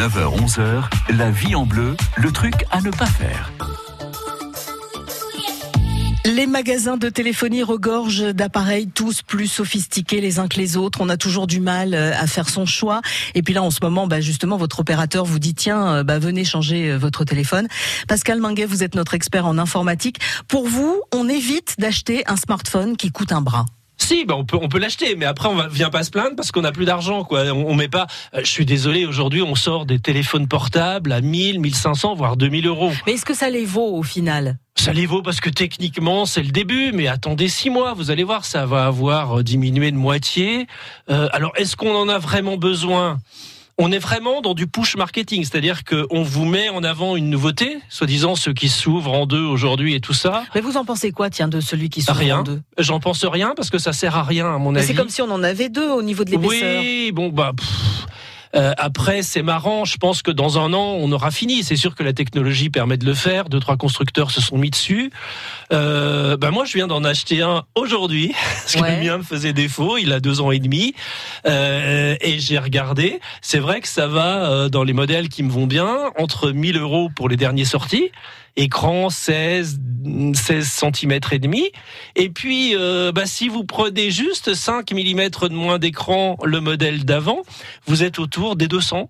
9h-11h, 0.00 0.84
la 1.10 1.30
vie 1.30 1.54
en 1.54 1.66
bleu, 1.66 1.94
le 2.16 2.32
truc 2.32 2.64
à 2.70 2.80
ne 2.80 2.90
pas 2.90 3.04
faire. 3.04 3.52
Les 6.24 6.46
magasins 6.46 6.96
de 6.96 7.10
téléphonie 7.10 7.62
regorgent 7.62 8.32
d'appareils 8.32 8.88
tous 8.88 9.20
plus 9.20 9.46
sophistiqués 9.46 10.22
les 10.22 10.38
uns 10.38 10.48
que 10.48 10.56
les 10.56 10.78
autres. 10.78 11.02
On 11.02 11.10
a 11.10 11.18
toujours 11.18 11.46
du 11.46 11.60
mal 11.60 11.92
euh, 11.92 12.14
à 12.18 12.26
faire 12.26 12.48
son 12.48 12.64
choix. 12.64 13.02
Et 13.34 13.42
puis 13.42 13.52
là, 13.52 13.62
en 13.62 13.70
ce 13.70 13.80
moment, 13.82 14.06
bah 14.06 14.22
justement, 14.22 14.56
votre 14.56 14.80
opérateur 14.80 15.26
vous 15.26 15.38
dit 15.38 15.54
tiens, 15.54 15.96
euh, 15.96 16.02
bah 16.02 16.18
venez 16.18 16.44
changer 16.44 16.92
euh, 16.92 16.96
votre 16.96 17.26
téléphone. 17.26 17.68
Pascal 18.08 18.40
Minguet, 18.40 18.64
vous 18.64 18.82
êtes 18.82 18.94
notre 18.94 19.12
expert 19.12 19.44
en 19.44 19.58
informatique. 19.58 20.18
Pour 20.48 20.66
vous, 20.66 21.02
on 21.12 21.28
évite 21.28 21.74
d'acheter 21.78 22.22
un 22.26 22.36
smartphone 22.36 22.96
qui 22.96 23.10
coûte 23.10 23.32
un 23.32 23.42
bras. 23.42 23.66
Si, 24.10 24.24
ben 24.24 24.34
on 24.34 24.44
peut, 24.44 24.58
on 24.60 24.68
peut 24.68 24.80
l'acheter, 24.80 25.14
mais 25.14 25.24
après 25.24 25.48
on 25.48 25.54
va, 25.54 25.68
vient 25.68 25.88
pas 25.88 26.02
se 26.02 26.10
plaindre 26.10 26.34
parce 26.34 26.50
qu'on 26.50 26.62
n'a 26.62 26.72
plus 26.72 26.84
d'argent, 26.84 27.22
quoi. 27.22 27.44
On, 27.52 27.66
on 27.68 27.74
met 27.76 27.86
pas. 27.86 28.08
je 28.36 28.42
suis 28.42 28.66
désolé, 28.66 29.06
aujourd'hui 29.06 29.40
on 29.40 29.54
sort 29.54 29.86
des 29.86 30.00
téléphones 30.00 30.48
portables 30.48 31.12
à 31.12 31.20
1000, 31.20 31.60
1500, 31.60 32.16
voire 32.16 32.36
2000 32.36 32.66
euros. 32.66 32.90
Mais 33.06 33.12
est-ce 33.12 33.24
que 33.24 33.34
ça 33.34 33.50
les 33.50 33.64
vaut 33.64 33.94
au 33.94 34.02
final? 34.02 34.58
Ça 34.74 34.92
les 34.92 35.06
vaut 35.06 35.22
parce 35.22 35.40
que 35.40 35.48
techniquement 35.48 36.26
c'est 36.26 36.42
le 36.42 36.50
début, 36.50 36.90
mais 36.92 37.06
attendez 37.06 37.46
six 37.46 37.70
mois, 37.70 37.94
vous 37.94 38.10
allez 38.10 38.24
voir, 38.24 38.44
ça 38.44 38.66
va 38.66 38.86
avoir 38.86 39.44
diminué 39.44 39.92
de 39.92 39.96
moitié. 39.96 40.66
Euh, 41.08 41.28
alors 41.30 41.52
est-ce 41.54 41.76
qu'on 41.76 41.94
en 41.94 42.08
a 42.08 42.18
vraiment 42.18 42.56
besoin? 42.56 43.20
On 43.80 43.90
est 43.90 43.98
vraiment 43.98 44.42
dans 44.42 44.52
du 44.52 44.66
push 44.66 44.96
marketing, 44.96 45.42
c'est-à-dire 45.42 45.84
qu'on 45.84 46.22
vous 46.22 46.44
met 46.44 46.68
en 46.68 46.84
avant 46.84 47.16
une 47.16 47.30
nouveauté, 47.30 47.78
soi-disant 47.88 48.36
ce 48.36 48.50
qui 48.50 48.68
s'ouvre 48.68 49.12
en 49.12 49.24
deux 49.24 49.42
aujourd'hui 49.42 49.94
et 49.94 50.00
tout 50.00 50.12
ça. 50.12 50.44
Mais 50.54 50.60
vous 50.60 50.76
en 50.76 50.84
pensez 50.84 51.12
quoi, 51.12 51.30
tiens, 51.30 51.48
de 51.48 51.60
celui 51.60 51.88
qui 51.88 52.02
s'ouvre 52.02 52.18
rien. 52.18 52.40
en 52.40 52.42
deux? 52.42 52.60
J'en 52.78 53.00
pense 53.00 53.24
rien 53.24 53.54
parce 53.56 53.70
que 53.70 53.78
ça 53.78 53.94
sert 53.94 54.16
à 54.16 54.22
rien 54.22 54.54
à 54.54 54.58
mon 54.58 54.72
Mais 54.72 54.80
avis. 54.80 54.88
C'est 54.88 54.94
comme 54.94 55.08
si 55.08 55.22
on 55.22 55.30
en 55.30 55.42
avait 55.42 55.70
deux 55.70 55.88
au 55.88 56.02
niveau 56.02 56.24
de 56.24 56.30
l'épaisseur. 56.30 56.82
Oui, 56.82 57.10
bon 57.12 57.30
bah. 57.30 57.52
Pff. 57.56 57.99
Euh, 58.56 58.72
après, 58.78 59.22
c'est 59.22 59.42
marrant. 59.42 59.84
Je 59.84 59.96
pense 59.96 60.22
que 60.22 60.30
dans 60.30 60.58
un 60.58 60.72
an, 60.72 60.96
on 60.98 61.12
aura 61.12 61.30
fini. 61.30 61.62
C'est 61.62 61.76
sûr 61.76 61.94
que 61.94 62.02
la 62.02 62.12
technologie 62.12 62.68
permet 62.70 62.96
de 62.96 63.04
le 63.06 63.14
faire. 63.14 63.48
Deux, 63.48 63.60
trois 63.60 63.76
constructeurs 63.76 64.30
se 64.30 64.40
sont 64.40 64.58
mis 64.58 64.70
dessus. 64.70 65.12
Euh, 65.72 66.36
ben 66.36 66.50
moi, 66.50 66.64
je 66.64 66.72
viens 66.74 66.86
d'en 66.88 67.04
acheter 67.04 67.42
un 67.42 67.64
aujourd'hui 67.74 68.32
parce 68.62 68.74
que 68.74 68.80
Ouais. 68.80 68.96
le 68.96 69.02
mien 69.04 69.18
me 69.18 69.22
faisait 69.22 69.52
défaut. 69.52 69.98
Il 69.98 70.12
a 70.12 70.20
deux 70.20 70.40
ans 70.40 70.50
et 70.50 70.58
demi 70.58 70.94
Euh, 71.46 72.16
et 72.20 72.38
j'ai 72.38 72.58
regardé. 72.58 73.20
C'est 73.40 73.58
vrai 73.60 73.80
que 73.80 73.88
ça 73.88 74.06
va 74.06 74.50
euh, 74.50 74.68
dans 74.68 74.82
les 74.84 74.92
modèles 74.92 75.28
qui 75.28 75.42
me 75.42 75.50
vont 75.50 75.66
bien 75.66 76.10
entre 76.18 76.50
1000 76.50 76.76
euros 76.76 77.08
pour 77.14 77.28
les 77.28 77.36
derniers 77.36 77.64
sortis. 77.64 78.10
Écran 78.56 79.10
16, 79.10 79.80
16 80.34 80.66
cm 80.66 81.20
et 81.32 81.38
demi. 81.38 81.70
Et 82.16 82.28
puis, 82.28 82.74
euh, 82.74 83.12
bah, 83.12 83.26
si 83.26 83.48
vous 83.48 83.64
prenez 83.64 84.10
juste 84.10 84.54
5 84.54 84.92
mm 84.92 85.48
de 85.48 85.54
moins 85.54 85.78
d'écran, 85.78 86.36
le 86.44 86.60
modèle 86.60 87.04
d'avant, 87.04 87.42
vous 87.86 88.02
êtes 88.02 88.18
autour 88.18 88.56
des 88.56 88.68
200. 88.68 89.08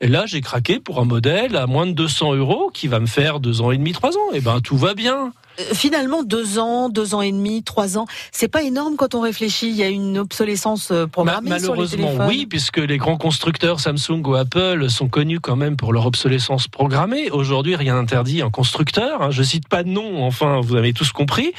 Et 0.00 0.08
là, 0.08 0.26
j'ai 0.26 0.40
craqué 0.40 0.80
pour 0.80 0.98
un 0.98 1.04
modèle 1.04 1.56
à 1.56 1.66
moins 1.66 1.86
de 1.86 1.92
200 1.92 2.34
euros 2.34 2.70
qui 2.74 2.88
va 2.88 2.98
me 2.98 3.06
faire 3.06 3.38
deux 3.38 3.60
ans 3.60 3.70
et 3.70 3.78
demi, 3.78 3.92
trois 3.92 4.16
ans. 4.16 4.32
Et 4.32 4.40
ben, 4.40 4.60
tout 4.60 4.76
va 4.76 4.94
bien. 4.94 5.32
Euh, 5.60 5.64
Finalement, 5.74 6.22
deux 6.22 6.58
ans, 6.58 6.88
deux 6.88 7.14
ans 7.14 7.20
et 7.22 7.30
demi, 7.32 7.62
trois 7.62 7.98
ans, 7.98 8.06
c'est 8.30 8.48
pas 8.48 8.62
énorme 8.62 8.96
quand 8.96 9.14
on 9.14 9.20
réfléchit. 9.20 9.68
Il 9.68 9.76
y 9.76 9.82
a 9.82 9.88
une 9.88 10.18
obsolescence 10.18 10.90
euh, 10.90 11.02
Ma- 11.02 11.08
programmée 11.08 11.50
sur 11.58 11.74
les 11.74 11.80
malheureusement, 11.82 12.06
téléphones. 12.06 12.26
oui, 12.28 12.46
puisque 12.46 12.78
les 12.78 12.96
grands 12.96 13.16
constructeurs 13.18 13.80
Samsung 13.80 14.22
ou 14.26 14.34
Apple 14.34 14.88
sont 14.90 15.08
connus 15.08 15.40
quand 15.40 15.56
même 15.56 15.76
pour 15.76 15.92
leur 15.92 16.06
obsolescence 16.06 16.68
programmée. 16.68 17.30
Aujourd'hui, 17.30 17.76
rien 17.76 17.94
n'interdit 17.96 18.40
un 18.42 18.50
constructeur, 18.50 19.22
hein, 19.22 19.30
je 19.30 19.42
cite 19.42 19.68
pas 19.68 19.82
de 19.82 19.88
nom, 19.88 20.24
enfin, 20.24 20.60
vous 20.62 20.76
avez 20.76 20.92
tous 20.92 21.12
compris, 21.12 21.52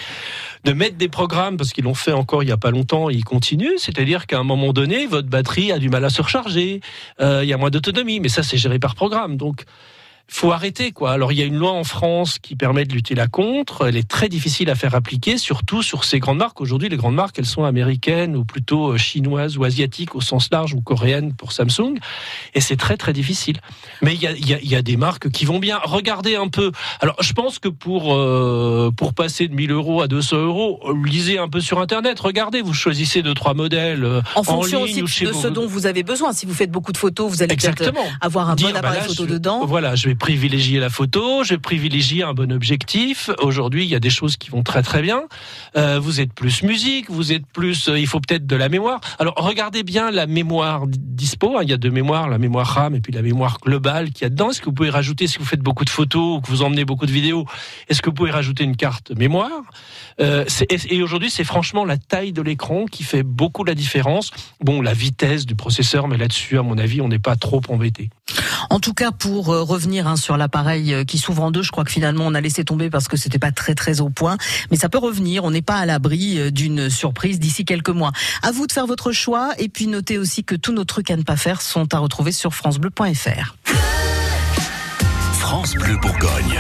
de 0.64 0.74
mettre 0.74 0.96
des 0.98 1.10
programmes, 1.10 1.58
parce 1.58 1.72
qu'ils 1.74 1.84
l'ont 1.84 1.94
fait 1.94 2.14
encore 2.14 2.42
il 2.44 2.50
y 2.50 2.52
a 2.54 2.58
pas 2.58 2.72
longtemps, 2.72 3.10
et 3.10 3.14
ils 3.14 3.24
continuent, 3.26 3.78
c'est-à-dire 3.78 4.28
qu'à 4.28 4.40
un 4.40 4.44
moment 4.44 4.74
donné, 4.74 5.06
votre 5.08 5.28
batterie 5.28 5.72
a 5.72 5.78
du 5.80 5.90
mal 5.90 6.04
à 6.06 6.10
se 6.10 6.22
recharger, 6.22 6.82
euh, 7.22 7.42
il 7.44 7.50
y 7.50 7.54
a 7.54 7.58
moins 7.58 7.70
d'autonomie, 7.70 8.20
mais 8.20 8.30
ça, 8.30 8.44
c'est 8.44 8.58
géré 8.58 8.80
par 8.80 8.96
programme, 8.96 9.38
donc 9.38 9.66
faut 10.30 10.52
arrêter 10.52 10.92
quoi. 10.92 11.12
Alors 11.12 11.32
il 11.32 11.38
y 11.38 11.42
a 11.42 11.46
une 11.46 11.58
loi 11.58 11.72
en 11.72 11.84
France 11.84 12.40
qui 12.40 12.56
permet 12.56 12.86
de 12.86 12.94
lutter 12.94 13.14
la 13.14 13.28
contre. 13.28 13.88
Elle 13.88 13.98
est 13.98 14.08
très 14.08 14.30
difficile 14.30 14.70
à 14.70 14.76
faire 14.76 14.96
appliquer, 14.96 15.38
surtout 15.38 15.84
sur 15.84 16.04
ces 16.06 16.20
grandes 16.20 16.38
marques. 16.40 16.60
Aujourd'hui, 16.62 16.90
les 16.90 16.98
grandes 16.98 17.14
marques, 17.16 17.38
elles 17.38 17.46
sont 17.46 17.64
américaines 17.66 18.36
ou 18.36 18.44
plutôt 18.44 18.94
euh, 18.94 18.98
chinoises 18.98 19.58
ou 19.58 19.64
asiatiques 19.64 20.16
au 20.16 20.22
sens 20.22 20.50
large 20.52 20.74
ou 20.74 20.82
coréennes 20.82 21.34
pour 21.34 21.52
Samsung. 21.52 21.96
Et 22.56 22.62
c'est 22.62 22.78
très 22.78 22.98
très 22.98 23.14
difficile. 23.14 23.60
Mais 24.02 24.16
il 24.16 24.22
y 24.22 24.28
a, 24.28 24.32
il 24.32 24.48
y, 24.48 24.54
a, 24.54 24.60
il 24.62 24.70
y 24.70 24.76
a 24.76 24.82
des 24.82 24.98
marques 24.98 25.30
qui 25.30 25.46
vont 25.46 25.60
bien. 25.60 25.80
Regardez 25.84 26.36
un 26.36 26.48
peu. 26.48 26.72
Alors 27.00 27.16
je 27.22 27.34
pense 27.34 27.60
que 27.60 27.70
pour 27.70 28.16
euh, 28.16 28.92
pour 28.96 29.14
passer 29.14 29.48
de 29.48 29.54
1000 29.54 29.72
euros 29.72 30.02
à 30.02 30.08
200 30.08 30.38
euros, 30.38 30.80
lisez 31.06 31.38
un 31.38 31.50
peu 31.50 31.60
sur 31.60 31.80
Internet. 31.80 32.20
Regardez, 32.20 32.62
vous 32.62 32.74
choisissez 32.74 33.22
deux 33.22 33.34
trois 33.36 33.54
modèles 33.54 34.04
euh, 34.04 34.22
En 34.36 34.44
fonction 34.44 34.84
ligne 34.86 34.94
aussi 34.96 35.04
ou 35.04 35.08
chez 35.08 35.26
de 35.26 35.32
vos- 35.32 35.42
ce 35.42 35.48
dont 35.48 35.68
vous 35.68 35.86
avez 35.86 36.02
besoin. 36.04 36.34
Si 36.34 36.46
vous 36.46 36.54
faites 36.54 36.72
beaucoup 36.72 36.92
de 36.92 36.98
photos, 36.98 37.30
vous 37.30 37.44
allez 37.44 37.56
peut-être 37.56 37.92
avoir 38.22 38.50
un 38.50 38.56
Dire, 38.56 38.68
bon 38.68 38.74
bah 38.74 38.80
appareil 38.80 39.02
là, 39.02 39.08
photo 39.08 39.26
je- 39.28 39.34
dedans. 39.34 39.66
Voilà, 39.66 39.96
je 39.96 40.08
vais 40.08 40.13
privilégier 40.16 40.80
la 40.80 40.90
photo, 40.90 41.44
je 41.44 41.54
vais 41.56 41.58
privilégier 41.60 42.24
un 42.24 42.34
bon 42.34 42.52
objectif. 42.52 43.30
Aujourd'hui, 43.42 43.84
il 43.86 43.90
y 43.90 43.96
a 43.96 44.00
des 44.00 44.10
choses 44.10 44.38
qui 44.38 44.50
vont 44.50 44.64
très 44.64 44.82
très 44.84 45.02
bien. 45.02 45.24
Euh, 45.76 46.00
vous 46.00 46.20
êtes 46.22 46.34
plus 46.34 46.64
musique, 46.64 47.10
vous 47.10 47.32
êtes 47.32 47.46
plus. 47.48 47.88
euh, 47.90 48.00
il 48.00 48.08
faut 48.08 48.20
peut-être 48.20 48.46
de 48.46 48.56
la 48.56 48.70
mémoire. 48.70 49.00
Alors 49.20 49.34
regardez 49.38 49.84
bien 49.84 50.12
la 50.12 50.26
mémoire 50.28 50.88
di- 50.88 51.00
dispo. 51.02 51.58
hein. 51.58 51.62
Il 51.64 51.70
y 51.70 51.74
a 51.74 51.78
deux 51.78 51.92
mémoires, 51.92 52.30
la 52.30 52.38
mémoire 52.38 52.68
RAM 52.68 52.96
et 52.96 53.00
puis 53.02 53.14
la 53.14 53.22
mémoire 53.22 53.58
globale 53.62 54.12
qu'il 54.12 54.24
y 54.24 54.26
a 54.26 54.30
dedans. 54.30 54.50
Est-ce 54.52 54.60
que 54.62 54.66
vous 54.66 54.74
pouvez 54.74 54.90
rajouter, 54.90 55.28
si 55.28 55.38
vous 55.38 55.46
faites 55.46 55.62
beaucoup 55.62 55.86
de 55.86 55.90
photos 55.90 56.38
ou 56.38 56.42
que 56.42 56.48
vous 56.50 56.62
emmenez 56.62 56.86
beaucoup 56.86 57.06
de 57.06 57.12
vidéos, 57.12 57.46
est-ce 57.90 58.02
que 58.02 58.10
vous 58.10 58.16
pouvez 58.16 58.32
rajouter 58.32 58.64
une 58.64 58.76
carte 58.76 59.12
mémoire? 59.12 59.50
Euh, 60.22 60.46
Et, 60.70 60.96
et 60.98 61.02
aujourd'hui, 61.04 61.30
c'est 61.30 61.44
franchement 61.44 61.86
la 61.86 61.98
taille 61.98 62.34
de 62.34 62.42
l'écran 62.42 62.86
qui 62.86 63.04
fait 63.04 63.24
beaucoup 63.24 63.64
la 63.64 63.76
différence. 63.76 64.32
Bon, 64.62 64.82
la 64.82 64.94
vitesse 64.94 65.46
du 65.46 65.56
processeur, 65.56 66.08
mais 66.08 66.18
là-dessus, 66.18 66.58
à 66.58 66.62
mon 66.62 66.78
avis, 66.78 67.02
on 67.02 67.08
n'est 67.08 67.20
pas 67.20 67.36
trop 67.36 67.62
embêté. 67.70 68.10
En 68.74 68.80
tout 68.80 68.96
cas, 68.96 69.12
pour 69.12 69.54
euh, 69.54 69.62
revenir 69.62 70.08
hein, 70.08 70.16
sur 70.16 70.36
l'appareil 70.36 70.96
euh, 70.96 71.04
qui 71.04 71.20
s'ouvre 71.20 71.44
en 71.44 71.52
deux, 71.52 71.62
je 71.62 71.70
crois 71.70 71.84
que 71.84 71.92
finalement 71.92 72.26
on 72.26 72.34
a 72.34 72.42
laissé 72.42 72.66
tomber 72.66 72.90
parce 72.90 73.08
que 73.08 73.18
c'était 73.18 73.38
pas 73.38 73.52
très 73.52 73.76
très 73.76 74.02
au 74.02 74.10
point. 74.10 74.36
Mais 74.72 74.78
ça 74.78 74.90
peut 74.90 74.98
revenir. 74.98 75.44
On 75.44 75.52
n'est 75.52 75.62
pas 75.62 75.76
à 75.76 75.86
l'abri 75.86 76.40
euh, 76.40 76.50
d'une 76.50 76.90
surprise 76.90 77.40
d'ici 77.40 77.66
quelques 77.66 77.90
mois. 77.90 78.12
À 78.42 78.52
vous 78.52 78.66
de 78.66 78.72
faire 78.72 78.88
votre 78.88 79.12
choix 79.12 79.52
et 79.60 79.70
puis 79.70 79.86
notez 79.86 80.18
aussi 80.18 80.44
que 80.44 80.56
tous 80.56 80.74
nos 80.74 80.86
trucs 80.86 81.12
à 81.12 81.18
ne 81.18 81.22
pas 81.22 81.38
faire 81.38 81.62
sont 81.62 81.94
à 81.94 82.00
retrouver 82.00 82.32
sur 82.32 82.56
francebleu.fr. 82.56 83.56
France 85.34 85.76
Bleu 85.76 85.96
Bourgogne. 85.98 86.60